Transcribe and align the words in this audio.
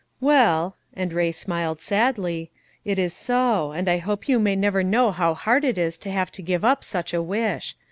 "Well," 0.19 0.77
and 0.95 1.13
Ray 1.13 1.31
smiled 1.31 1.79
sadly, 1.79 2.49
"it 2.83 2.97
is 2.97 3.13
so; 3.13 3.71
and 3.71 3.87
I 3.87 3.99
hope 3.99 4.27
you 4.27 4.39
may 4.39 4.55
never 4.55 4.81
know 4.81 5.11
how 5.11 5.35
hard 5.35 5.63
it 5.63 5.77
is 5.77 5.95
to 5.99 6.09
have 6.09 6.31
to 6.31 6.41
give 6.41 6.65
up 6.65 6.83
such 6.83 7.13
a 7.13 7.21
wish. 7.21 7.75